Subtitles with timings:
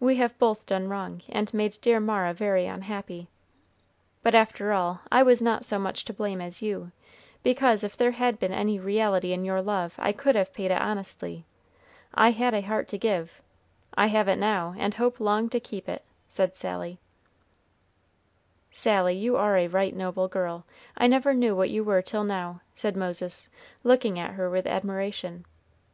[0.00, 3.28] We have both done wrong, and made dear Mara very unhappy.
[4.22, 6.92] But after all, I was not so much to blame as you;
[7.42, 10.80] because, if there had been any reality in your love, I could have paid it
[10.80, 11.44] honestly.
[12.14, 13.42] I had a heart to give,
[13.98, 16.98] I have it now, and hope long to keep it," said Sally.
[18.70, 20.64] "Sally, you are a right noble girl.
[20.96, 23.50] I never knew what you were till now," said Moses,
[23.84, 25.44] looking at her with admiration.